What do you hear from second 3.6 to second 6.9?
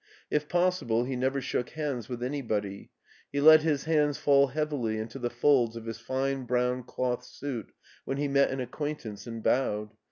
his hands fall heavily into the folds of his fine brown